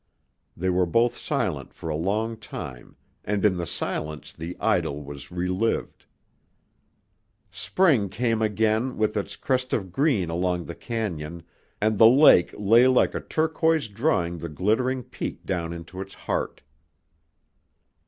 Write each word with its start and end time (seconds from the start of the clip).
They 0.57 0.71
were 0.71 0.87
both 0.87 1.15
silent 1.15 1.75
for 1.75 1.87
a 1.89 1.95
long 1.95 2.35
time 2.35 2.95
and 3.23 3.45
in 3.45 3.57
the 3.57 3.67
silence 3.67 4.33
the 4.33 4.57
idyll 4.59 5.03
was 5.03 5.29
re 5.31 5.47
lived. 5.47 6.07
Spring 7.51 8.09
came 8.09 8.41
again 8.41 8.97
with 8.97 9.15
its 9.15 9.35
crest 9.35 9.73
of 9.73 9.91
green 9.91 10.31
along 10.31 10.65
the 10.65 10.73
cañon 10.73 11.43
and 11.79 11.99
the 11.99 12.07
lake 12.09 12.51
lay 12.57 12.87
like 12.87 13.13
a 13.13 13.21
turquoise 13.21 13.89
drawing 13.89 14.39
the 14.39 14.49
glittering 14.49 15.03
peak 15.03 15.45
down 15.45 15.71
into 15.71 16.01
its 16.01 16.15
heart. 16.15 16.63